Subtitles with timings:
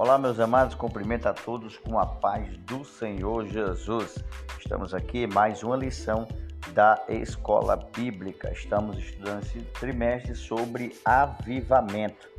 [0.00, 4.24] Olá, meus amados, cumprimento a todos com a paz do Senhor Jesus.
[4.56, 6.24] Estamos aqui mais uma lição
[6.72, 8.48] da Escola Bíblica.
[8.52, 12.30] Estamos estudando esse trimestre sobre avivamento.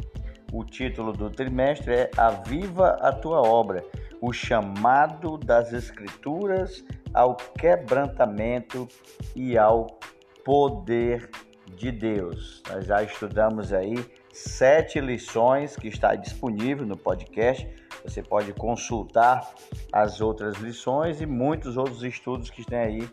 [0.54, 3.84] O título do trimestre é Aviva a tua obra,
[4.22, 6.82] o chamado das Escrituras
[7.14, 8.88] ao quebrantamento
[9.36, 10.00] e ao
[10.46, 11.30] poder
[11.76, 12.64] de Deus.
[12.70, 13.98] Nós já estudamos aí
[14.40, 17.68] sete lições que está disponível no podcast.
[18.04, 19.54] Você pode consultar
[19.92, 23.10] as outras lições e muitos outros estudos que tem aí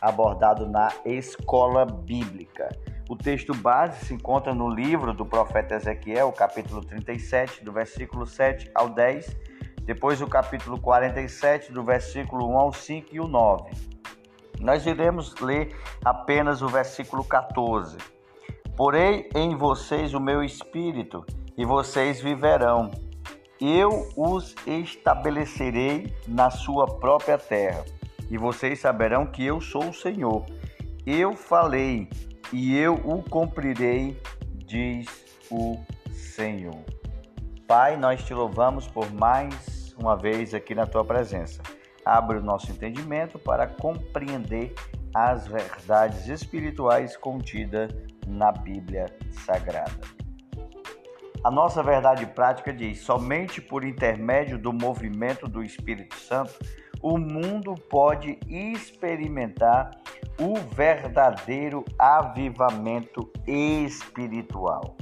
[0.00, 2.68] abordado na escola bíblica.
[3.08, 8.70] O texto base se encontra no livro do profeta Ezequiel, capítulo 37, do versículo 7
[8.74, 9.36] ao 10,
[9.82, 13.70] depois o capítulo 47, do versículo 1 ao 5 e o 9.
[14.60, 17.98] Nós iremos ler apenas o versículo 14.
[18.80, 21.22] Porei em vocês o meu espírito,
[21.54, 22.90] e vocês viverão.
[23.60, 27.84] Eu os estabelecerei na sua própria terra,
[28.30, 30.46] e vocês saberão que eu sou o Senhor.
[31.04, 32.08] Eu falei,
[32.54, 34.18] e eu o cumprirei,
[34.54, 35.06] diz
[35.50, 35.78] o
[36.10, 36.82] Senhor.
[37.68, 41.60] Pai, nós te louvamos por mais uma vez aqui na tua presença.
[42.02, 44.74] Abre o nosso entendimento para compreender
[45.14, 47.92] as verdades espirituais contidas
[48.26, 49.06] na Bíblia
[49.44, 50.00] Sagrada.
[51.42, 56.54] A nossa verdade prática diz: somente por intermédio do movimento do Espírito Santo
[57.02, 59.90] o mundo pode experimentar
[60.38, 64.96] o verdadeiro avivamento espiritual.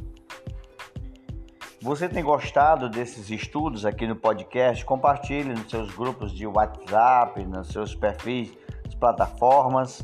[1.81, 4.85] Você tem gostado desses estudos aqui no podcast?
[4.85, 8.53] Compartilhe nos seus grupos de WhatsApp, nos seus perfis,
[8.99, 10.03] plataformas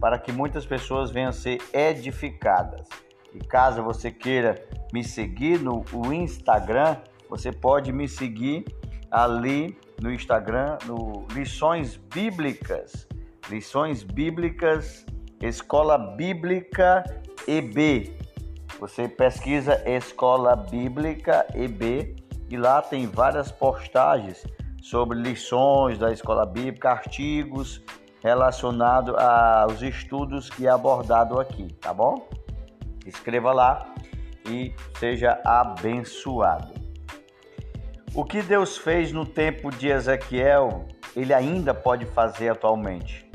[0.00, 2.88] para que muitas pessoas venham a ser edificadas.
[3.34, 6.96] E caso você queira me seguir no Instagram,
[7.28, 8.64] você pode me seguir
[9.10, 13.08] ali no Instagram, no Lições Bíblicas.
[13.48, 15.04] Lições Bíblicas,
[15.40, 17.04] Escola Bíblica
[17.46, 18.16] EB.
[18.80, 22.16] Você pesquisa Escola Bíblica EB
[22.50, 24.44] e lá tem várias postagens
[24.82, 27.82] sobre lições da Escola Bíblica, artigos
[28.24, 32.26] relacionado aos estudos que é abordado aqui, tá bom?
[33.04, 33.94] Escreva lá
[34.48, 36.72] e seja abençoado.
[38.14, 43.30] O que Deus fez no tempo de Ezequiel, ele ainda pode fazer atualmente.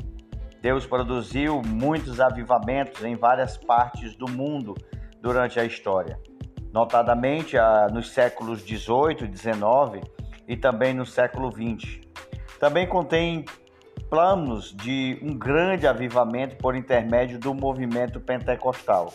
[0.60, 4.74] Deus produziu muitos avivamentos em várias partes do mundo
[5.22, 6.18] durante a história,
[6.72, 7.56] notadamente
[7.92, 10.00] nos séculos 18 e 19
[10.48, 12.00] e também no século 20.
[12.58, 13.44] Também contém
[14.08, 19.12] planos de um grande avivamento por intermédio do movimento pentecostal.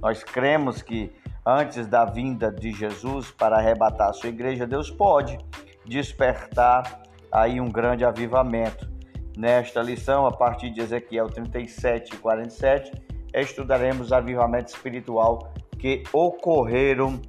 [0.00, 1.12] Nós cremos que
[1.44, 5.38] antes da vinda de Jesus para arrebatar a sua igreja, Deus pode
[5.84, 8.90] despertar aí um grande avivamento.
[9.36, 12.92] Nesta lição, a partir de Ezequiel 37 e 47,
[13.34, 17.20] estudaremos avivamento espiritual que ocorreram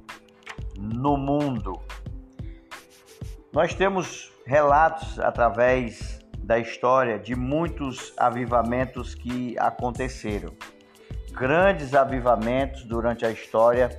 [0.76, 1.80] no mundo.
[3.52, 10.52] Nós temos relatos através da história de muitos avivamentos que aconteceram.
[11.32, 13.90] Grandes avivamentos durante a história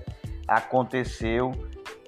[0.48, 1.52] aconteceu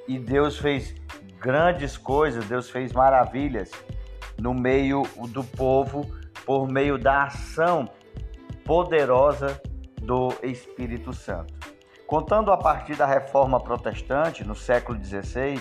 [0.08, 0.96] e Deus fez
[1.40, 3.72] grandes coisas, Deus fez maravilhas
[4.40, 6.06] no meio do povo
[6.46, 7.90] por meio da ação
[8.64, 9.60] poderosa
[10.02, 11.54] do Espírito Santo.
[12.06, 15.60] Contando a partir da Reforma Protestante no século XVI,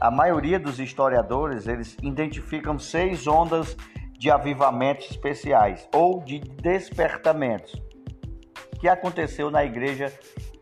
[0.00, 3.76] a maioria dos historiadores eles identificam seis ondas
[4.18, 7.82] de avivamentos especiais ou de despertamentos
[8.78, 10.12] que aconteceu na igreja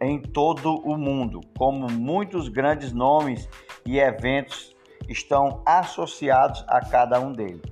[0.01, 3.49] em todo o mundo, como muitos grandes nomes
[3.87, 4.75] e eventos
[5.09, 7.63] estão associados a cada um deles.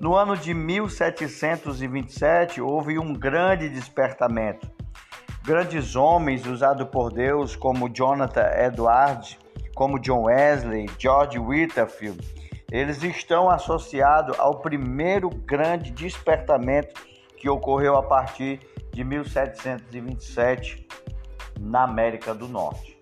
[0.00, 4.68] No ano de 1727 houve um grande despertamento.
[5.42, 9.38] Grandes homens usados por Deus, como Jonathan Edwards,
[9.74, 12.18] como John Wesley, George Whitefield,
[12.74, 17.00] eles estão associados ao primeiro grande despertamento
[17.36, 18.58] que ocorreu a partir
[18.92, 20.84] de 1727
[21.60, 23.00] na América do Norte.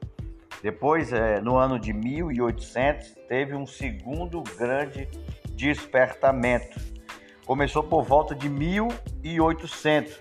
[0.62, 5.08] Depois, é, no ano de 1800, teve um segundo grande
[5.54, 6.78] despertamento.
[7.46, 10.20] Começou por volta de 1800,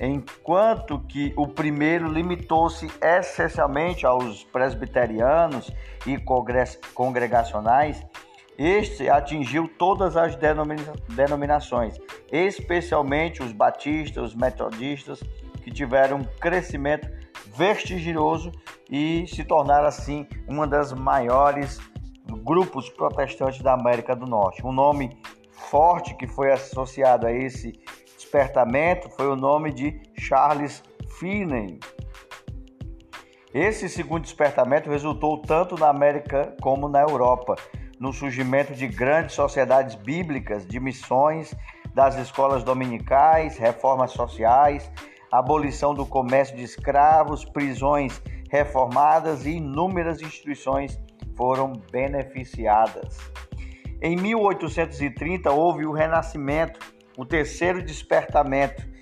[0.00, 5.70] enquanto que o primeiro limitou-se essencialmente aos presbiterianos
[6.06, 6.16] e
[6.94, 8.02] congregacionais
[8.58, 11.98] este atingiu todas as denomina denominações,
[12.32, 15.22] especialmente os batistas, os metodistas,
[15.62, 17.08] que tiveram um crescimento
[17.54, 18.52] vertiginoso
[18.90, 21.80] e se tornaram assim uma das maiores
[22.44, 24.64] grupos protestantes da América do Norte.
[24.64, 25.18] Um nome
[25.50, 27.72] forte que foi associado a esse
[28.16, 30.82] despertamento foi o nome de Charles
[31.18, 31.78] Finney.
[33.52, 37.56] Esse segundo despertamento resultou tanto na América como na Europa,
[37.98, 41.54] no surgimento de grandes sociedades bíblicas, de missões,
[41.94, 44.90] das escolas dominicais, reformas sociais,
[45.32, 48.20] abolição do comércio de escravos, prisões
[48.50, 51.00] reformadas e inúmeras instituições
[51.34, 53.18] foram beneficiadas.
[54.00, 56.78] Em 1830 houve o Renascimento,
[57.16, 58.95] o terceiro despertamento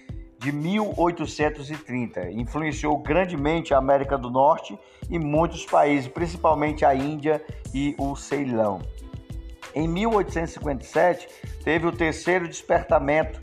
[0.44, 2.31] de 1830.
[2.32, 7.43] Influenciou grandemente a América do Norte e muitos países, principalmente a Índia
[7.73, 8.82] e o Ceilão.
[9.75, 11.26] Em 1857,
[11.64, 13.41] teve o terceiro despertamento.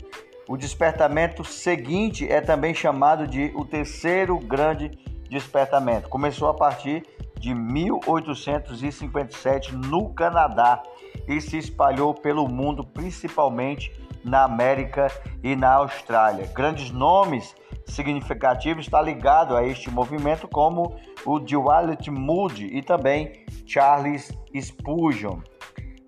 [0.48, 4.92] O despertamento seguinte é também chamado de o terceiro grande
[5.28, 6.08] despertamento.
[6.08, 7.04] Começou a partir
[7.36, 10.80] de 1857 no Canadá
[11.26, 13.90] e se espalhou pelo mundo, principalmente
[14.24, 15.08] na América
[15.42, 16.46] e na Austrália.
[16.54, 17.54] Grandes nomes
[17.86, 25.38] significativos estão ligados a este movimento, como o Dwight Moody e também Charles Spurgeon.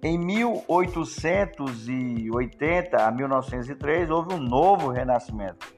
[0.02, 5.72] Em 1880 a 1903 houve um novo renascimento.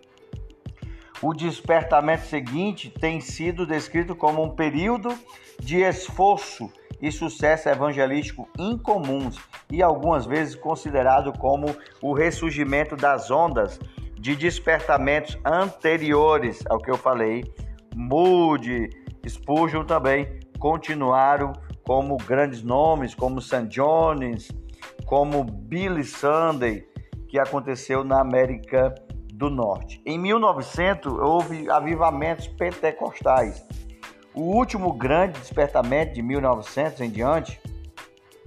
[1.22, 5.16] O despertamento seguinte tem sido descrito como um período
[5.60, 6.68] de esforço
[7.00, 9.38] e sucesso evangelístico incomuns
[9.70, 13.78] e algumas vezes considerado como o ressurgimento das ondas
[14.18, 17.44] de despertamentos anteriores ao que eu falei.
[17.94, 18.90] Moody,
[19.26, 21.52] Spurgeon também continuaram
[21.84, 23.68] como grandes nomes, como St.
[23.68, 24.50] John's,
[25.04, 26.84] como Billy Sunday,
[27.28, 28.94] que aconteceu na América
[29.32, 30.00] do Norte.
[30.04, 33.62] Em 1900 houve avivamentos pentecostais
[34.36, 37.58] o último grande despertamento de 1900 em diante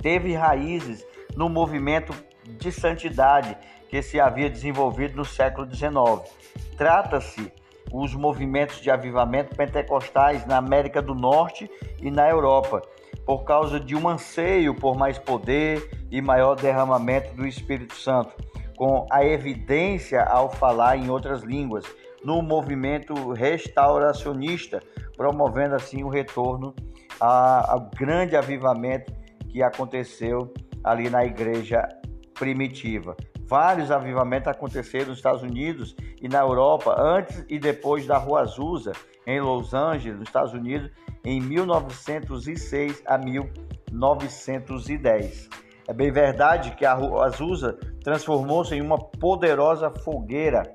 [0.02, 1.06] teve raízes
[1.36, 2.14] no movimento
[2.46, 3.58] de santidade
[3.90, 6.32] que se havia desenvolvido no século XIX.
[6.78, 7.52] Trata-se
[7.92, 11.70] os movimentos de avivamento pentecostais na América do Norte
[12.00, 12.84] e na Europa,
[13.26, 18.32] por causa de um anseio por mais poder e maior derramamento do Espírito Santo,
[18.78, 21.84] com a evidência ao falar em outras línguas,
[22.24, 24.82] no movimento restauracionista,
[25.16, 26.76] promovendo assim o retorno
[27.20, 29.14] ao grande avivamento
[29.50, 30.52] que aconteceu
[30.84, 31.88] ali na igreja
[32.34, 33.16] primitiva.
[33.48, 38.92] Vários avivamentos aconteceram nos Estados Unidos e na Europa antes e depois da Rua Azusa,
[39.26, 40.92] em Los Angeles, nos Estados Unidos,
[41.26, 45.50] em 1906 a 1910.
[45.88, 47.74] É bem verdade que a Rua Azusa
[48.04, 50.72] transformou-se em uma poderosa fogueira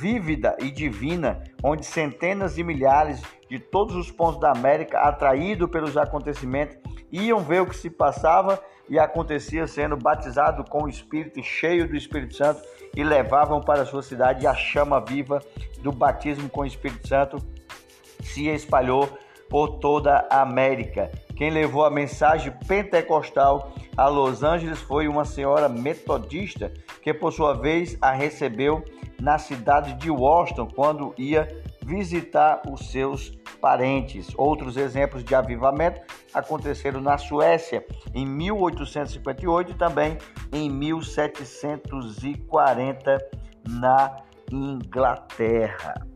[0.00, 3.20] vívida e divina, onde centenas de milhares
[3.50, 6.78] de todos os pontos da América, atraídos pelos acontecimentos,
[7.12, 8.58] iam ver o que se passava
[8.88, 12.62] e acontecia sendo batizado com o Espírito, cheio do Espírito Santo,
[12.96, 15.42] e levavam para a sua cidade a chama viva
[15.82, 17.36] do batismo com o Espírito Santo
[18.22, 19.08] se espalhou
[19.48, 21.10] por toda a América.
[21.36, 27.54] Quem levou a mensagem pentecostal a Los Angeles foi uma senhora metodista que, por sua
[27.54, 28.84] vez, a recebeu
[29.20, 31.46] na cidade de Washington quando ia
[31.82, 33.30] visitar os seus
[33.60, 34.28] parentes.
[34.36, 36.00] Outros exemplos de avivamento
[36.32, 37.84] aconteceram na Suécia
[38.14, 40.16] em 1858 e também
[40.52, 43.18] em 1740
[43.68, 44.16] na
[44.50, 46.06] Inglaterra.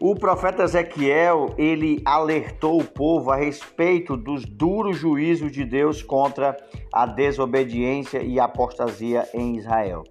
[0.00, 6.54] O profeta Ezequiel, ele alertou o povo a respeito dos duros juízos de Deus contra
[6.92, 10.04] a desobediência e a apostasia em Israel.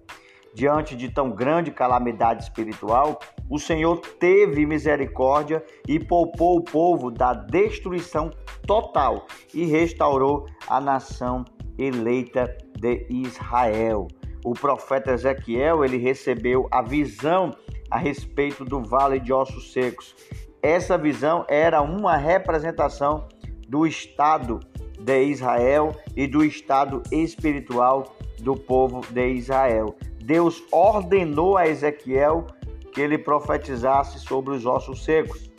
[0.54, 3.18] Diante de tão grande calamidade espiritual,
[3.50, 8.30] o Senhor teve misericórdia e poupou o povo da destruição
[8.64, 11.44] total e restaurou a nação
[11.76, 14.06] eleita de Israel.
[14.44, 17.50] O profeta Ezequiel, ele recebeu a visão
[17.90, 20.14] a respeito do vale de ossos secos.
[20.62, 23.26] Essa visão era uma representação
[23.68, 24.60] do estado
[25.00, 29.96] de Israel e do estado espiritual do povo de Israel.
[30.22, 32.46] Deus ordenou a Ezequiel
[32.92, 35.50] que ele profetizasse sobre os ossos secos.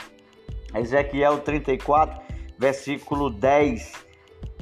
[0.73, 2.21] Ezequiel 34,
[2.57, 3.91] versículo 10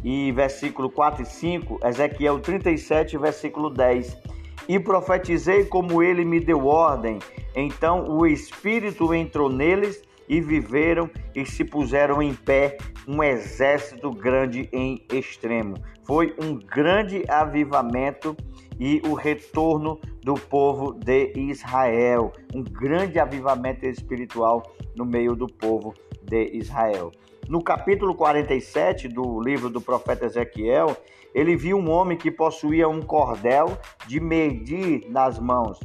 [0.03, 4.33] e versículo 4 e 5, Ezequiel 37, versículo 10
[4.67, 7.19] e profetizei como ele me deu ordem.
[7.55, 14.69] Então o Espírito entrou neles e viveram e se puseram em pé um exército grande
[14.71, 15.75] em extremo.
[16.03, 18.35] Foi um grande avivamento
[18.79, 24.63] e o retorno do povo de Israel, um grande avivamento espiritual
[24.95, 25.93] no meio do povo
[26.23, 27.11] de Israel.
[27.47, 30.95] No capítulo 47 do livro do profeta Ezequiel,
[31.33, 35.79] ele viu um homem que possuía um cordel de medir nas mãos,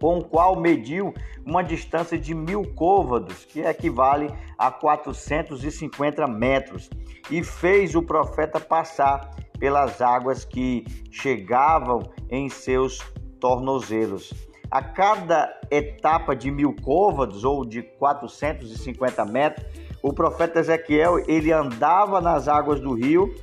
[0.00, 1.12] com o qual mediu
[1.46, 6.88] uma distância de mil côvados, que equivale a 450 metros,
[7.30, 12.98] e fez o profeta passar pelas águas que chegavam em seus
[13.40, 14.32] tornozelos.
[14.70, 19.66] A cada etapa de mil côvados ou de 450 metros,
[20.02, 23.34] o profeta Ezequiel ele andava nas águas do rio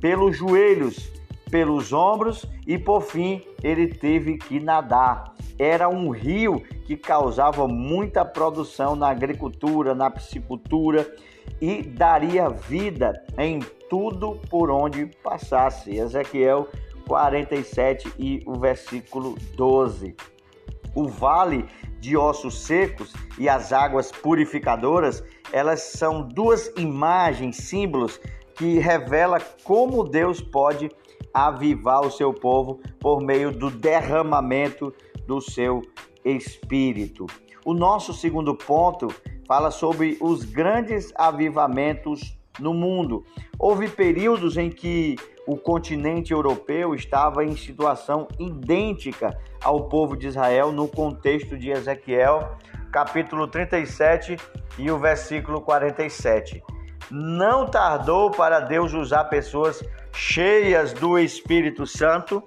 [0.00, 1.12] pelos joelhos,
[1.50, 5.34] pelos ombros e por fim ele teve que nadar.
[5.58, 11.12] Era um rio que causava muita produção na agricultura, na piscicultura
[11.60, 13.58] e daria vida em
[13.90, 15.96] tudo por onde passasse.
[15.96, 16.68] Ezequiel
[17.06, 20.14] 47 e o versículo 12.
[20.94, 21.64] O vale
[22.00, 28.20] de ossos secos e as águas purificadoras, elas são duas imagens, símbolos
[28.54, 30.90] que revela como Deus pode
[31.32, 34.92] avivar o seu povo por meio do derramamento
[35.28, 35.82] do seu
[36.24, 37.26] espírito.
[37.64, 39.08] O nosso segundo ponto
[39.46, 43.24] fala sobre os grandes avivamentos no mundo.
[43.58, 45.16] Houve períodos em que
[45.46, 52.56] o continente europeu estava em situação idêntica ao povo de Israel no contexto de Ezequiel,
[52.90, 54.36] capítulo 37
[54.78, 56.62] e o versículo 47.
[57.10, 59.82] Não tardou para Deus usar pessoas
[60.12, 62.42] cheias do Espírito Santo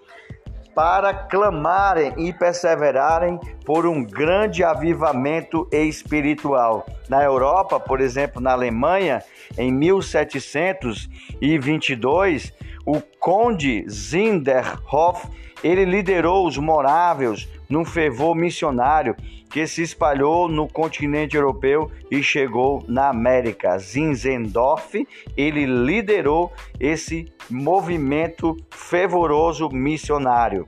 [0.73, 6.83] para clamarem e perseverarem por um grande avivamento espiritual.
[7.09, 9.23] Na Europa, por exemplo, na Alemanha,
[9.57, 12.53] em 1722,
[12.85, 15.27] o conde Zinderhoff,
[15.63, 19.15] ele liderou os moráveis num fervor missionário
[19.49, 23.77] que se espalhou no continente europeu e chegou na América.
[23.79, 30.67] Zinzendorf, ele liderou esse movimento fervoroso missionário.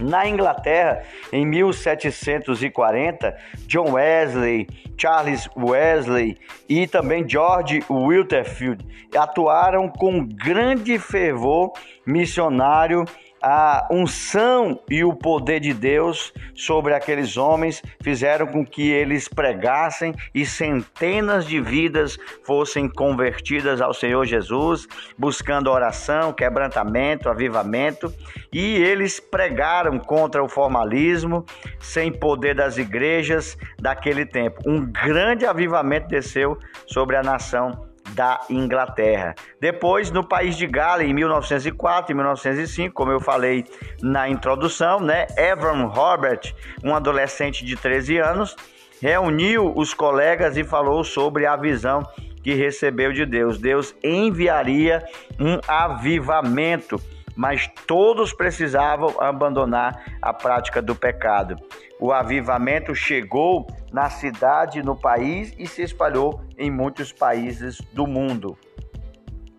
[0.00, 10.98] Na Inglaterra, em 1740, John Wesley, Charles Wesley e também George Wilterfield atuaram com grande
[11.00, 11.72] fervor
[12.06, 13.04] missionário
[13.42, 20.14] a unção e o poder de Deus sobre aqueles homens fizeram com que eles pregassem
[20.34, 28.12] e centenas de vidas fossem convertidas ao Senhor Jesus, buscando oração, quebrantamento, avivamento,
[28.52, 31.44] e eles pregaram contra o formalismo,
[31.80, 34.60] sem poder das igrejas daquele tempo.
[34.66, 37.87] Um grande avivamento desceu sobre a nação
[38.18, 39.36] da Inglaterra.
[39.60, 43.64] Depois, no país de Gales, em 1904 e 1905, como eu falei
[44.02, 48.56] na introdução, né, Evan Robert, um adolescente de 13 anos,
[49.00, 52.02] reuniu os colegas e falou sobre a visão
[52.42, 53.56] que recebeu de Deus.
[53.56, 55.04] Deus enviaria
[55.38, 57.00] um avivamento
[57.38, 61.54] mas todos precisavam abandonar a prática do pecado.
[62.00, 68.56] O avivamento chegou na cidade, no país e se espalhou em muitos países do mundo.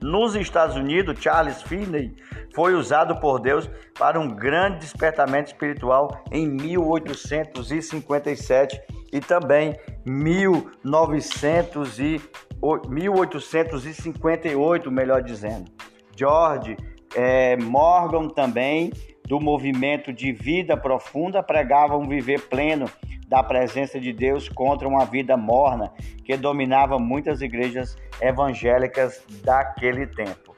[0.01, 2.15] Nos Estados Unidos, Charles Finney
[2.55, 8.81] foi usado por Deus para um grande despertamento espiritual em 1857
[9.12, 12.22] e também 1900 e
[12.88, 15.69] 1858, melhor dizendo.
[16.15, 16.77] George
[17.15, 18.93] é, Morgan também,
[19.29, 22.89] do movimento de vida profunda, pregavam um viver pleno
[23.27, 25.93] da presença de Deus contra uma vida morna
[26.25, 30.55] que dominava muitas igrejas evangélicas daquele tempo.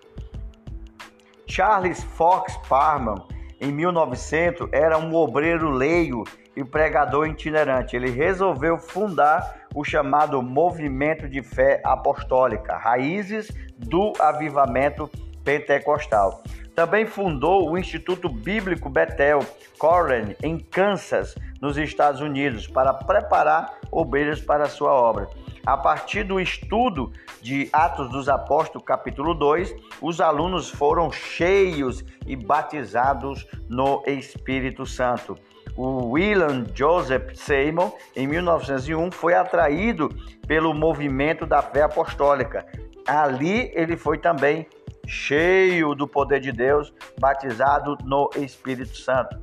[1.45, 3.27] Charles Fox Parham,
[3.59, 6.23] em 1900, era um obreiro leio
[6.55, 7.97] e pregador itinerante.
[7.97, 15.09] Ele resolveu fundar o chamado Movimento de Fé Apostólica, raízes do avivamento
[15.43, 16.41] pentecostal.
[16.81, 19.45] Também fundou o Instituto Bíblico Bethel
[19.77, 25.29] Corren, em Kansas, nos Estados Unidos, para preparar obreiros para a sua obra.
[25.63, 32.35] A partir do estudo de Atos dos Apóstolos, capítulo 2, os alunos foram cheios e
[32.35, 35.37] batizados no Espírito Santo.
[35.77, 40.09] O William Joseph Seymour, em 1901, foi atraído
[40.47, 42.65] pelo movimento da fé apostólica.
[43.05, 44.65] Ali ele foi também
[45.07, 49.39] cheio do poder de Deus, batizado no Espírito Santo.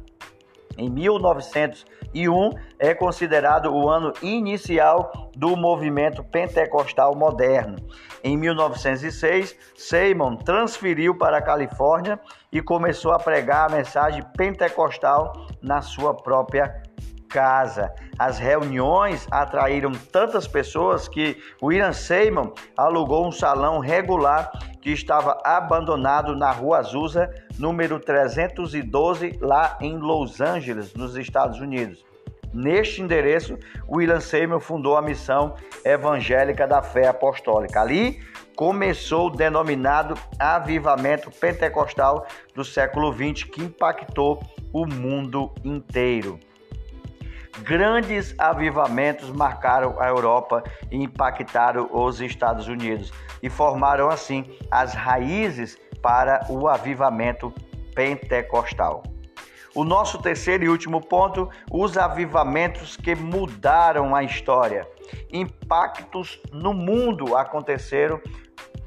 [0.79, 7.77] Em 1901 é considerado o ano inicial do movimento pentecostal moderno.
[8.23, 12.21] Em 1906, Simon transferiu para a Califórnia
[12.53, 16.83] e começou a pregar a mensagem pentecostal na sua própria
[17.29, 17.93] casa.
[18.19, 26.35] As reuniões atraíram tantas pessoas que William Seymour alugou um salão regular que estava abandonado
[26.35, 32.05] na Rua Azusa, número 312, lá em Los Angeles, nos Estados Unidos.
[32.53, 33.59] Neste endereço,
[33.89, 35.55] William Seymour fundou a missão
[35.85, 37.81] evangélica da fé apostólica.
[37.81, 38.21] Ali
[38.57, 44.43] começou o denominado avivamento pentecostal do século XX, que impactou
[44.73, 46.41] o mundo inteiro.
[47.63, 53.13] Grandes avivamentos marcaram a Europa e impactaram os Estados Unidos
[53.43, 57.53] e formaram assim as raízes para o avivamento
[57.95, 59.03] pentecostal.
[59.75, 64.89] O nosso terceiro e último ponto, os avivamentos que mudaram a história.
[65.33, 68.21] Impactos no mundo aconteceram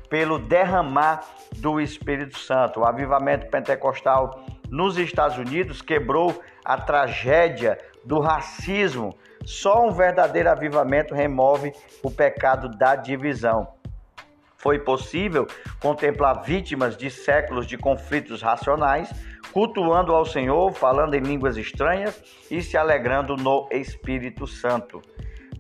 [0.10, 1.22] pelo derramar
[1.58, 2.82] do Espírito Santo.
[2.82, 9.16] O avivamento pentecostal nos Estados Unidos quebrou a tragédia do racismo.
[9.44, 13.68] Só um verdadeiro avivamento remove o pecado da divisão.
[14.58, 15.48] Foi possível
[15.80, 19.12] contemplar vítimas de séculos de conflitos racionais,
[19.52, 25.02] cultuando ao Senhor, falando em línguas estranhas e se alegrando no Espírito Santo.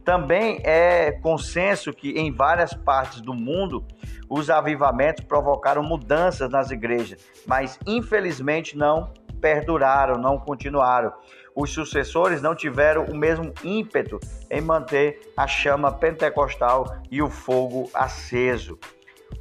[0.04, 3.86] Também é consenso que em várias partes do mundo
[4.30, 11.12] os avivamentos provocaram mudanças nas igrejas, mas infelizmente não perduraram, não continuaram.
[11.56, 17.90] Os sucessores não tiveram o mesmo ímpeto em manter a chama pentecostal e o fogo
[17.94, 18.80] aceso.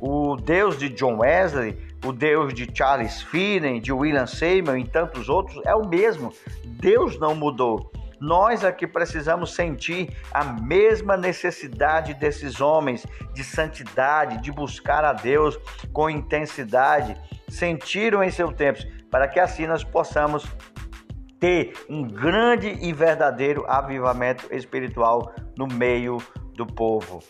[0.00, 5.29] O Deus de John Wesley, o Deus de Charles Finney, de William Seymour e tantos
[5.29, 6.33] outros é o mesmo.
[6.64, 7.93] Deus não mudou.
[8.21, 15.59] Nós aqui precisamos sentir a mesma necessidade desses homens de santidade, de buscar a Deus
[15.93, 17.17] com intensidade,
[17.49, 20.45] sentiram em seu tempo, para que assim nós possamos
[21.41, 27.23] ter um grande e verdadeiro avivamento espiritual no meio do povo.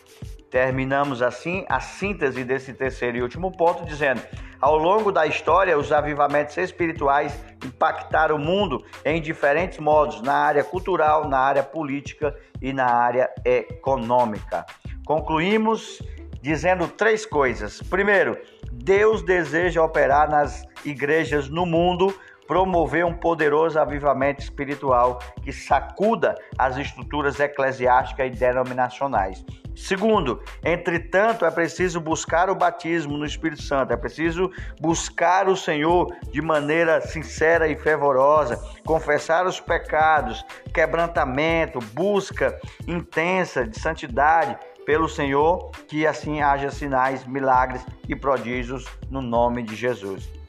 [0.49, 4.21] Terminamos assim a síntese desse terceiro e último ponto, dizendo:
[4.59, 7.33] ao longo da história, os avivamentos espirituais
[7.65, 13.29] impactaram o mundo em diferentes modos, na área cultural, na área política e na área
[13.43, 14.65] econômica.
[15.03, 15.99] Concluímos
[16.41, 17.81] dizendo três coisas.
[17.81, 18.37] Primeiro,
[18.71, 22.13] Deus deseja operar nas igrejas no mundo
[22.47, 29.43] promover um poderoso avivamento espiritual que sacuda as estruturas eclesiásticas e denominacionais.
[29.75, 36.13] Segundo, entretanto, é preciso buscar o batismo no Espírito Santo, é preciso buscar o Senhor
[36.29, 45.71] de maneira sincera e fervorosa, confessar os pecados, quebrantamento, busca intensa de santidade pelo Senhor,
[45.87, 50.40] que assim haja sinais, milagres e prodígios no nome de Jesus.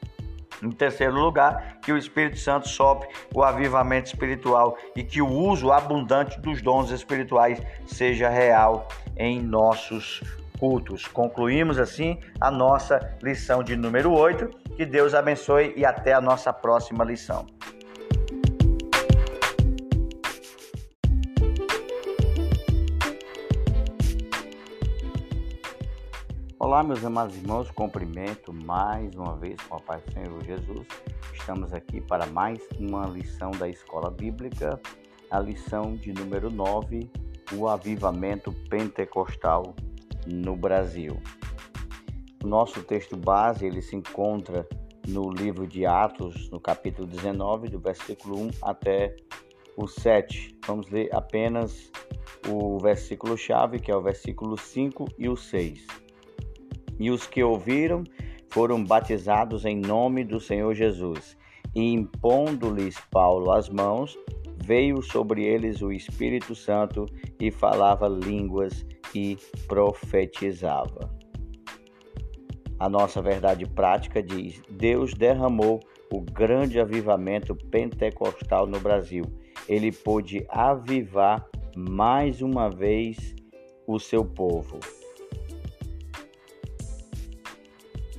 [0.63, 5.71] Em terceiro lugar, que o Espírito Santo sopre o avivamento espiritual e que o uso
[5.71, 10.23] abundante dos dons espirituais seja real em nossos
[10.59, 11.07] cultos.
[11.07, 14.49] Concluímos assim a nossa lição de número 8.
[14.77, 17.45] Que Deus abençoe e até a nossa próxima lição.
[26.83, 30.85] Meus amados irmãos, cumprimento mais uma vez com a paz do Senhor Jesus.
[31.33, 34.77] Estamos aqui para mais uma lição da Escola Bíblica,
[35.31, 37.09] a lição de número 9,
[37.53, 39.73] o avivamento pentecostal
[40.27, 41.17] no Brasil.
[42.43, 44.67] O nosso texto base, ele se encontra
[45.07, 49.15] no livro de Atos, no capítulo 19, do versículo 1 até
[49.77, 50.59] o 7.
[50.67, 51.89] Vamos ler apenas
[52.49, 56.02] o versículo chave, que é o versículo 5 e o 6
[56.99, 58.03] e os que ouviram
[58.49, 61.37] foram batizados em nome do Senhor Jesus.
[61.75, 64.17] E impondo-lhes Paulo as mãos,
[64.63, 67.05] veio sobre eles o Espírito Santo
[67.39, 71.09] e falava línguas e profetizava.
[72.79, 75.79] A nossa verdade prática diz: Deus derramou
[76.11, 79.23] o grande avivamento pentecostal no Brasil.
[79.67, 83.35] Ele pôde avivar mais uma vez
[83.87, 84.79] o seu povo.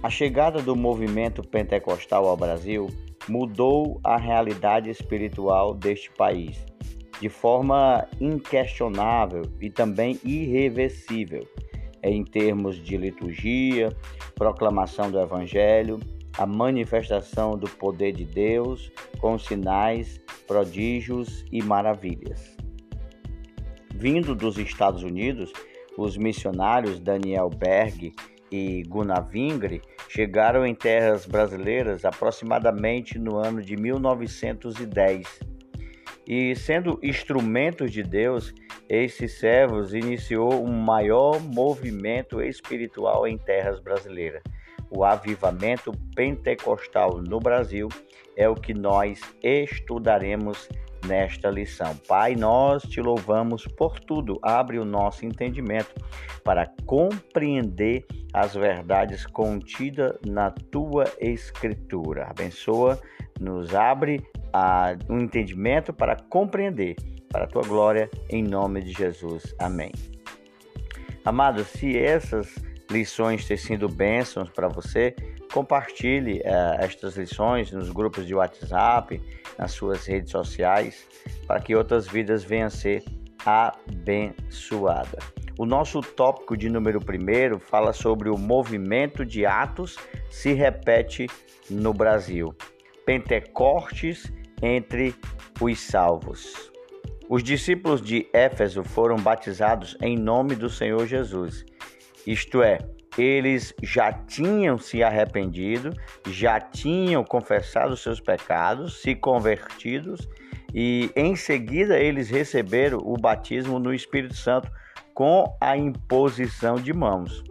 [0.04, 2.90] A chegada do movimento pentecostal ao Brasil
[3.26, 6.62] mudou a realidade espiritual deste país
[7.22, 11.48] de forma inquestionável e também irreversível
[12.02, 13.96] em termos de liturgia,
[14.34, 15.98] proclamação do Evangelho,
[16.36, 22.54] a manifestação do poder de Deus com sinais, prodígios e maravilhas.
[23.94, 25.50] Vindo dos Estados Unidos,
[25.96, 28.12] os missionários Daniel Berg
[28.54, 35.40] e Gunavingre chegaram em terras brasileiras aproximadamente no ano de 1910
[36.24, 38.54] E sendo instrumentos de Deus,
[38.88, 44.42] esses servos iniciou um maior movimento espiritual em terras brasileiras.
[44.88, 47.88] O avivamento pentecostal no Brasil
[48.36, 50.68] é o que nós estudaremos
[51.06, 51.96] nesta lição.
[52.08, 54.38] Pai, nós te louvamos por tudo.
[54.42, 55.94] Abre o nosso entendimento
[56.42, 62.26] para compreender as verdades contidas na tua escritura.
[62.28, 63.00] Abençoa,
[63.40, 66.96] nos abre a, um entendimento para compreender,
[67.30, 69.54] para a tua glória, em nome de Jesus.
[69.58, 69.92] Amém.
[71.24, 72.54] Amados, se essas
[72.90, 75.14] lições têm sido bênçãos para você,
[75.52, 79.20] compartilhe uh, estas lições nos grupos de WhatsApp,
[79.58, 81.06] nas suas redes sociais,
[81.46, 83.04] para que outras vidas venham a ser
[83.44, 85.24] abençoadas.
[85.58, 89.96] O nosso tópico de número primeiro fala sobre o movimento de Atos
[90.28, 91.28] se repete
[91.70, 92.54] no Brasil.
[93.06, 95.14] Pentecostes entre
[95.60, 96.72] os salvos.
[97.28, 101.64] Os discípulos de Éfeso foram batizados em nome do Senhor Jesus.
[102.26, 102.78] Isto é,
[103.16, 105.90] eles já tinham se arrependido,
[106.28, 110.28] já tinham confessado seus pecados, se convertidos
[110.74, 114.70] e em seguida eles receberam o batismo no Espírito Santo
[115.14, 117.44] com a imposição de mãos.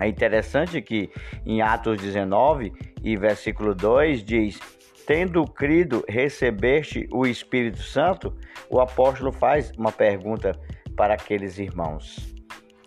[0.00, 1.10] É interessante que
[1.46, 2.72] em Atos 19
[3.04, 4.58] e versículo 2 diz:
[5.06, 8.34] Tendo crido, recebeste o Espírito Santo?
[8.68, 10.58] O apóstolo faz uma pergunta
[10.96, 12.39] para aqueles irmãos.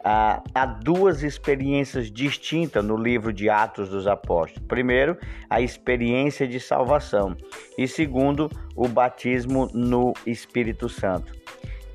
[0.03, 4.67] Há, há duas experiências distintas no livro de Atos dos Apóstolos.
[4.67, 5.17] Primeiro,
[5.49, 7.37] a experiência de salvação,
[7.77, 11.33] e segundo, o batismo no Espírito Santo.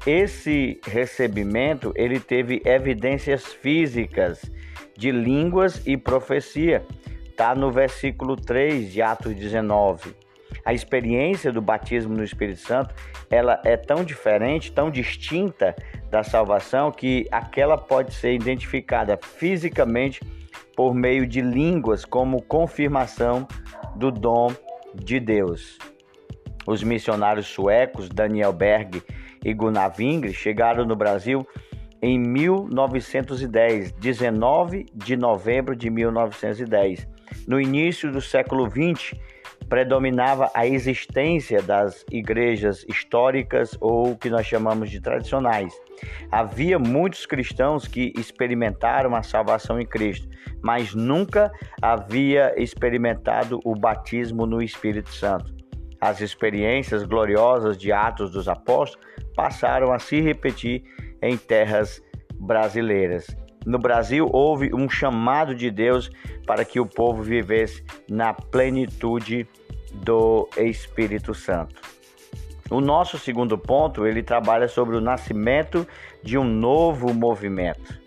[0.07, 4.51] Esse recebimento ele teve evidências físicas
[4.97, 6.85] de línguas e profecia.
[7.27, 10.17] Está no versículo 3 de Atos 19.
[10.65, 12.95] A experiência do batismo no Espírito Santo,
[13.31, 15.75] ela é tão diferente, tão distinta
[16.11, 20.21] da salvação que aquela pode ser identificada fisicamente
[20.77, 23.47] por meio de línguas como confirmação
[23.97, 24.53] do dom
[24.95, 25.79] de Deus.
[26.67, 29.03] Os missionários suecos Daniel Berg
[29.45, 31.47] e Gunnar Vingre chegaram no Brasil
[32.01, 37.09] em 1910, 19 de novembro de 1910.
[37.47, 39.19] No início do século XX,
[39.69, 45.75] predominava a existência das igrejas históricas ou que nós chamamos de tradicionais.
[46.31, 50.29] Havia muitos cristãos que experimentaram a salvação em Cristo,
[50.63, 51.53] mas nunca
[51.83, 55.55] havia experimentado o batismo no Espírito Santo.
[56.01, 60.85] As experiências gloriosas de Atos dos Apóstolos passaram a se repetir
[61.21, 62.01] em terras
[62.39, 63.27] brasileiras.
[63.69, 66.11] No Brasil, houve um chamado de Deus
[66.47, 69.47] para que o povo vivesse na plenitude
[69.93, 71.79] do Espírito Santo.
[72.71, 75.87] O nosso segundo ponto, ele trabalha sobre o nascimento
[76.23, 78.01] de um novo movimento.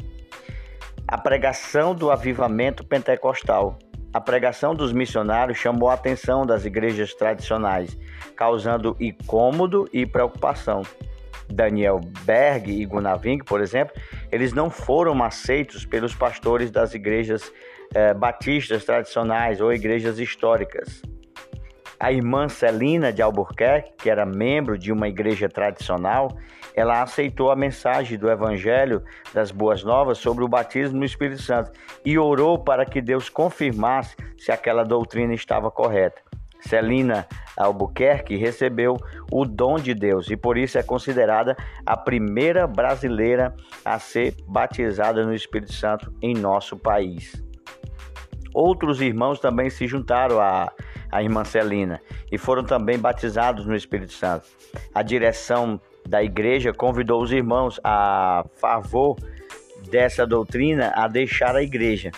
[1.07, 3.77] A pregação do avivamento pentecostal.
[4.11, 7.95] A pregação dos missionários chamou a atenção das igrejas tradicionais,
[8.35, 10.81] causando incômodo e preocupação.
[11.51, 13.93] Daniel Berg e Gunaving, por exemplo,
[14.31, 17.51] eles não foram aceitos pelos pastores das igrejas
[17.93, 21.01] eh, batistas tradicionais ou igrejas históricas.
[21.99, 26.35] A irmã Celina de Albuquerque, que era membro de uma igreja tradicional,
[26.73, 31.71] ela aceitou a mensagem do Evangelho das Boas Novas sobre o batismo no Espírito Santo
[32.03, 36.21] e orou para que Deus confirmasse se aquela doutrina estava correta.
[36.61, 37.27] Celina
[37.63, 38.97] Albuquerque recebeu
[39.31, 45.25] o dom de Deus e por isso é considerada a primeira brasileira a ser batizada
[45.25, 47.43] no Espírito Santo em nosso país.
[48.53, 50.71] Outros irmãos também se juntaram a
[51.11, 54.47] a irmã Celina, e foram também batizados no Espírito Santo.
[54.95, 59.17] A direção da igreja convidou os irmãos a favor
[59.89, 62.11] dessa doutrina a deixar a igreja.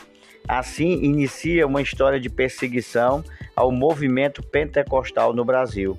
[0.48, 3.24] Assim inicia uma história de perseguição
[3.56, 5.98] ao movimento pentecostal no Brasil.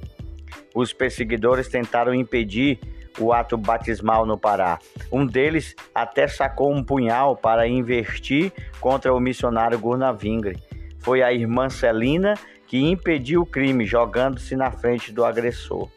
[0.75, 2.79] Os perseguidores tentaram impedir
[3.19, 4.79] o ato batismal no Pará.
[5.11, 10.59] Um deles até sacou um punhal para investir contra o missionário Gurnavingre.
[10.99, 12.35] Foi a irmã Celina
[12.67, 15.89] que impediu o crime jogando-se na frente do agressor.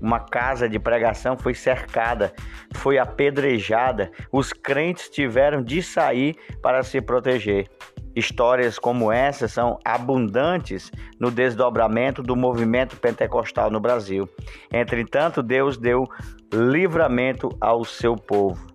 [0.00, 2.32] Uma casa de pregação foi cercada,
[2.74, 7.68] foi apedrejada, os crentes tiveram de sair para se proteger.
[8.16, 14.26] Histórias como essa são abundantes no desdobramento do movimento pentecostal no Brasil.
[14.72, 16.08] Entretanto, Deus deu
[16.50, 18.66] livramento ao seu povo.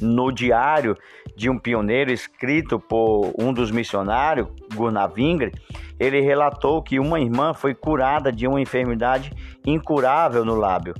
[0.00, 0.96] No diário
[1.34, 5.50] de um pioneiro escrito por um dos missionários, Gurnavingre,
[5.98, 9.32] ele relatou que uma irmã foi curada de uma enfermidade
[9.66, 10.94] incurável no lábio.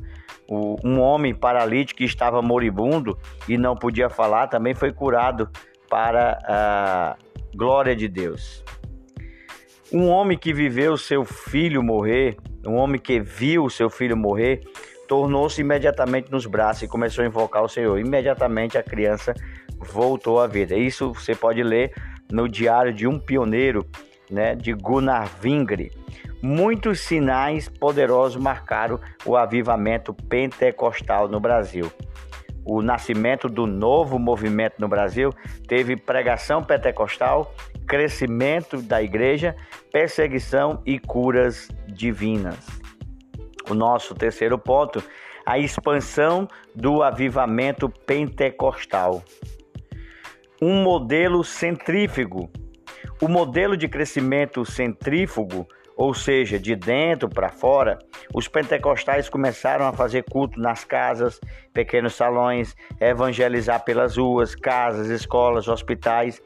[0.48, 3.16] um homem paralítico que estava moribundo
[3.48, 5.48] e não podia falar também foi curado
[5.88, 7.16] para a
[7.56, 8.62] glória de Deus.
[9.90, 14.60] Um homem que viveu seu filho morrer, um homem que viu seu filho morrer,
[15.08, 17.98] tornou-se imediatamente nos braços e começou a invocar o Senhor.
[17.98, 19.32] Imediatamente a criança
[19.78, 20.76] voltou à vida.
[20.76, 21.94] Isso você pode ler
[22.30, 23.86] no diário de um pioneiro,
[24.30, 25.90] né, de Gunnar Vingre.
[26.42, 31.90] Muitos sinais poderosos marcaram o avivamento pentecostal no Brasil.
[32.66, 35.30] O nascimento do novo movimento no Brasil
[35.68, 37.54] teve pregação pentecostal,
[37.86, 39.54] crescimento da igreja,
[39.92, 42.58] perseguição e curas divinas.
[43.70, 45.00] O nosso terceiro ponto,
[45.46, 49.22] a expansão do avivamento pentecostal.
[50.60, 52.50] Um modelo centrífugo.
[53.22, 57.98] O modelo de crescimento centrífugo, ou seja, de dentro para fora,
[58.34, 61.40] os pentecostais começaram a fazer culto nas casas,
[61.72, 66.42] pequenos salões, evangelizar pelas ruas, casas, escolas, hospitais.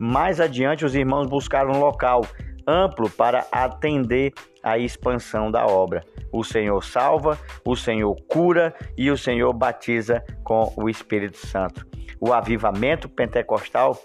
[0.00, 2.26] Mais adiante, os irmãos buscaram um local
[2.66, 6.02] amplo para atender a expansão da obra.
[6.32, 11.86] O Senhor salva, o Senhor cura e o Senhor batiza com o Espírito Santo.
[12.18, 14.02] O avivamento pentecostal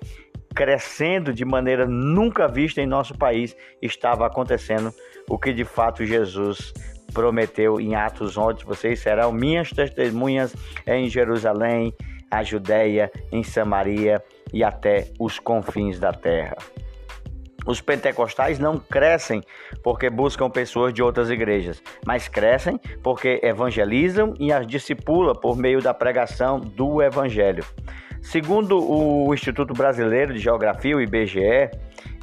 [0.53, 4.93] crescendo de maneira nunca vista em nosso país, estava acontecendo
[5.29, 6.73] o que de fato Jesus
[7.13, 11.93] prometeu em Atos, onde vocês serão minhas testemunhas em Jerusalém,
[12.29, 16.57] a Judéia, em Samaria e até os confins da terra.
[17.65, 19.43] Os pentecostais não crescem
[19.83, 25.81] porque buscam pessoas de outras igrejas, mas crescem porque evangelizam e as discipulam por meio
[25.81, 27.63] da pregação do evangelho.
[28.21, 31.69] Segundo o Instituto Brasileiro de Geografia, o IBGE,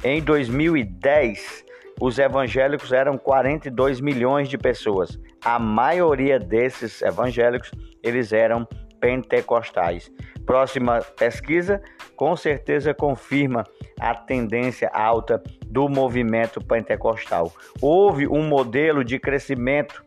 [0.03, 1.65] em 2010,
[1.99, 5.19] os evangélicos eram 42 milhões de pessoas.
[5.43, 7.71] A maioria desses evangélicos,
[8.03, 8.67] eles eram
[8.99, 10.11] pentecostais.
[10.45, 11.81] Próxima pesquisa
[12.15, 13.63] com certeza confirma
[13.99, 17.51] a tendência alta do movimento pentecostal.
[17.81, 20.03] Houve um modelo de crescimento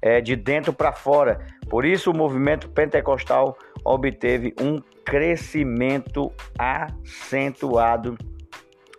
[0.00, 8.16] é, de dentro para fora, por isso o movimento pentecostal obteve um crescimento acentuado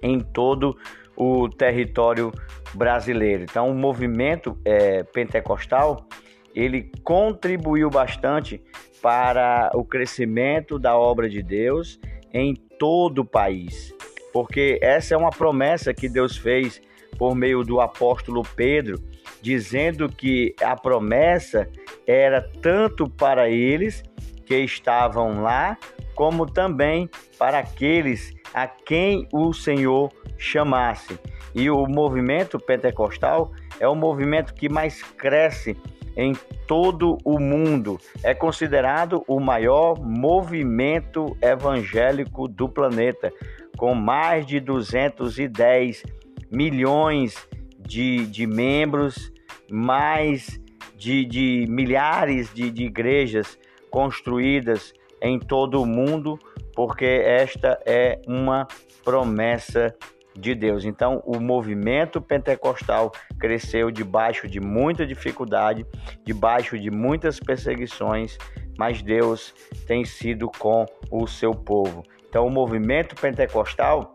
[0.03, 0.77] em todo
[1.15, 2.33] o território
[2.73, 3.43] brasileiro.
[3.43, 6.05] Então, o movimento é, pentecostal
[6.53, 8.61] ele contribuiu bastante
[9.01, 11.97] para o crescimento da obra de Deus
[12.33, 13.95] em todo o país,
[14.33, 16.81] porque essa é uma promessa que Deus fez
[17.17, 19.01] por meio do apóstolo Pedro,
[19.41, 21.69] dizendo que a promessa
[22.05, 24.03] era tanto para eles
[24.51, 25.77] que estavam lá,
[26.21, 31.19] como também para aqueles a quem o Senhor chamasse.
[31.55, 35.75] E o movimento pentecostal é o movimento que mais cresce
[36.15, 36.33] em
[36.67, 37.99] todo o mundo.
[38.21, 43.33] É considerado o maior movimento evangélico do planeta,
[43.75, 46.03] com mais de 210
[46.51, 47.35] milhões
[47.79, 49.33] de, de membros,
[49.71, 50.61] mais
[50.95, 53.57] de, de milhares de, de igrejas
[53.89, 56.39] construídas em todo o mundo,
[56.75, 58.67] porque esta é uma
[59.03, 59.95] promessa
[60.35, 60.85] de Deus.
[60.85, 65.85] Então, o movimento pentecostal cresceu debaixo de muita dificuldade,
[66.23, 68.37] debaixo de muitas perseguições,
[68.77, 69.53] mas Deus
[69.85, 72.03] tem sido com o seu povo.
[72.27, 74.13] Então, o movimento pentecostal,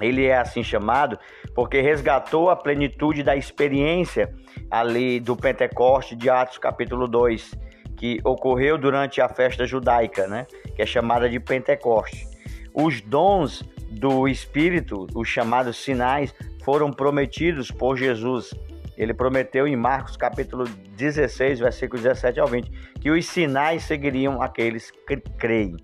[0.00, 1.18] ele é assim chamado
[1.54, 4.34] porque resgatou a plenitude da experiência
[4.70, 7.52] ali do Pentecoste de Atos capítulo 2,
[7.96, 12.26] que ocorreu durante a festa judaica, né, que é chamada de Pentecoste.
[12.74, 18.52] Os dons do Espírito, os chamados sinais, foram prometidos por Jesus.
[18.96, 20.64] Ele prometeu em Marcos capítulo
[20.96, 25.76] 16, versículo 17 ao 20, que os sinais seguiriam aqueles que creem.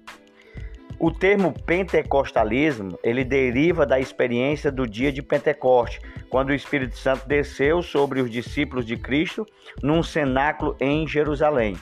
[0.98, 7.26] O termo pentecostalismo, ele deriva da experiência do dia de Pentecoste, quando o Espírito Santo
[7.26, 9.44] desceu sobre os discípulos de Cristo
[9.82, 11.76] num cenáculo em Jerusalém.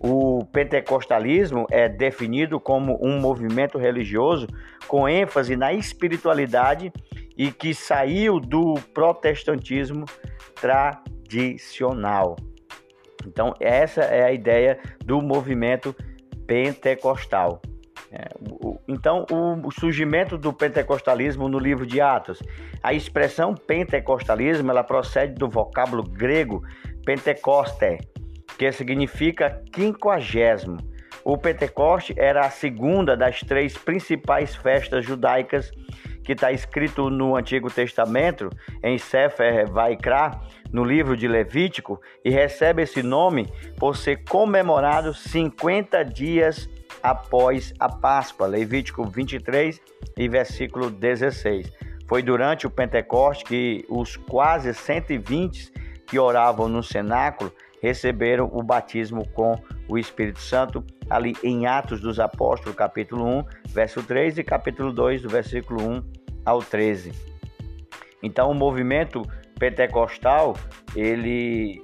[0.00, 4.46] O pentecostalismo é definido como um movimento religioso
[4.86, 6.92] com ênfase na espiritualidade
[7.36, 10.04] e que saiu do protestantismo
[10.54, 12.36] tradicional.
[13.26, 15.94] Então, essa é a ideia do movimento
[16.46, 17.60] pentecostal.
[18.12, 18.28] É,
[18.86, 22.42] então, o surgimento do pentecostalismo no livro de Atos.
[22.82, 26.62] A expressão pentecostalismo ela procede do vocábulo grego
[27.04, 27.98] pentecoste,
[28.58, 30.78] que significa quinquagésimo.
[31.24, 35.72] O Pentecoste era a segunda das três principais festas judaicas
[36.22, 38.50] que está escrito no Antigo Testamento,
[38.82, 40.40] em Sefer Vaikra,
[40.72, 43.46] no livro de Levítico, e recebe esse nome
[43.78, 46.68] por ser comemorado 50 dias
[47.02, 48.46] após a Páscoa.
[48.48, 49.80] Levítico 23
[50.16, 51.72] e versículo 16.
[52.08, 55.72] Foi durante o Pentecoste que os quase 120
[56.06, 57.52] que oravam no cenáculo
[57.86, 59.54] receberam o batismo com
[59.88, 65.22] o Espírito Santo, ali em Atos dos Apóstolos, capítulo 1, verso 3 e capítulo 2,
[65.22, 66.02] do versículo 1
[66.44, 67.12] ao 13.
[68.20, 69.22] Então, o movimento
[69.56, 70.56] pentecostal,
[70.96, 71.80] ele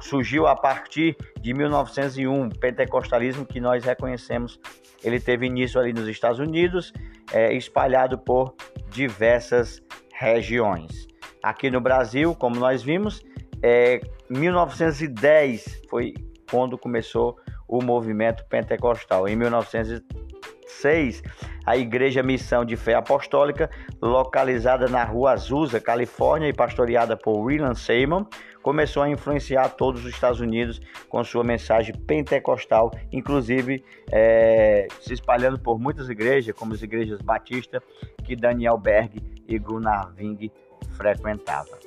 [0.00, 4.58] surgiu a partir de 1901, pentecostalismo que nós reconhecemos.
[5.04, 6.92] Ele teve início ali nos Estados Unidos,
[7.32, 8.56] é, espalhado por
[8.90, 9.80] diversas
[10.12, 11.06] regiões.
[11.40, 13.22] Aqui no Brasil, como nós vimos,
[13.62, 16.14] é, 1910 foi
[16.50, 19.28] quando começou o movimento pentecostal.
[19.28, 21.22] Em 1906,
[21.66, 27.74] a Igreja Missão de Fé Apostólica, localizada na Rua Azusa, Califórnia, e pastoreada por William
[27.74, 28.26] Seymour,
[28.62, 35.58] começou a influenciar todos os Estados Unidos com sua mensagem pentecostal, inclusive é, se espalhando
[35.58, 37.82] por muitas igrejas, como as igrejas batistas
[38.24, 40.50] que Daniel Berg e Gunnar Ving
[40.96, 41.78] frequentavam.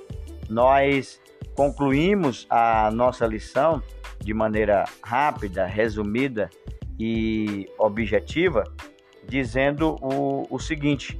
[0.52, 1.18] Nós
[1.56, 3.82] concluímos a nossa lição
[4.20, 6.50] de maneira rápida, resumida
[7.00, 8.66] e objetiva,
[9.24, 11.18] dizendo o, o seguinte: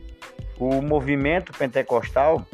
[0.60, 2.46] o movimento pentecostal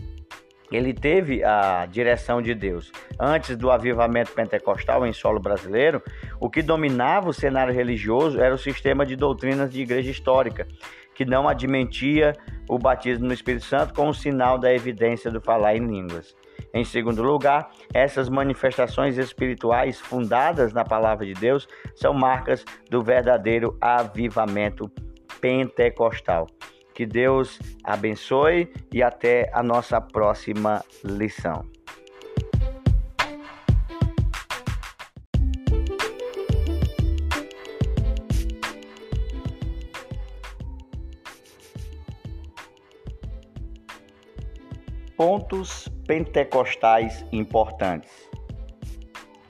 [0.71, 2.91] ele teve a direção de Deus.
[3.19, 5.99] Antes do avivamento pentecostal em solo brasileiro,
[6.39, 10.67] o que dominava o cenário religioso era o sistema de doutrinas de igreja histórica,
[11.15, 12.33] que não admitia
[12.69, 16.35] o batismo no Espírito Santo como sinal da evidência do falar em línguas.
[16.73, 23.77] Em segundo lugar, essas manifestações espirituais fundadas na palavra de Deus são marcas do verdadeiro
[23.81, 24.91] avivamento
[25.39, 26.47] pentecostal.
[26.93, 31.76] Que Deus abençoe e até a nossa próxima lição.
[45.17, 48.11] Pontos pentecostais importantes.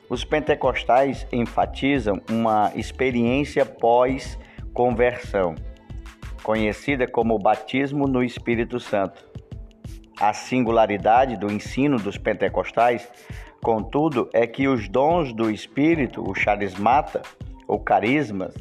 [0.10, 5.56] Os pentecostais enfatizam uma experiência pós-conversão
[6.42, 9.28] conhecida como batismo no Espírito Santo.
[10.18, 13.06] A singularidade do ensino dos pentecostais,
[13.62, 17.22] contudo, é que os dons do Espírito, o charismata
[17.68, 18.56] ou carismas,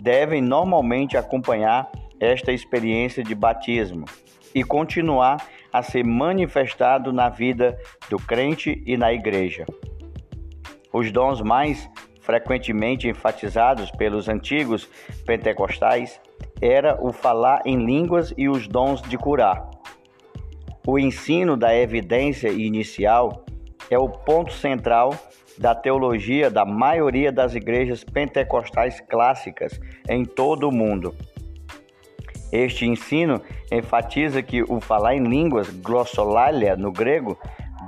[0.00, 4.06] devem normalmente acompanhar esta experiência de batismo
[4.52, 5.36] e continuar
[5.72, 7.78] a ser manifestado na vida
[8.10, 9.64] do crente e na igreja.
[10.92, 11.88] Os dons mais
[12.20, 14.88] frequentemente enfatizados pelos antigos
[15.24, 16.20] pentecostais
[16.60, 19.68] era o falar em línguas e os dons de curar.
[20.86, 23.44] O ensino da evidência inicial
[23.90, 25.14] é o ponto central
[25.58, 31.14] da teologia da maioria das igrejas pentecostais clássicas em todo o mundo.
[32.52, 37.38] Este ensino enfatiza que o falar em línguas, glossolalia no grego,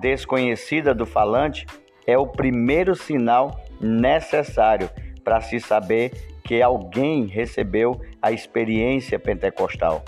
[0.01, 1.67] desconhecida do falante,
[2.07, 4.89] é o primeiro sinal necessário
[5.23, 10.03] para se saber que alguém recebeu a experiência pentecostal.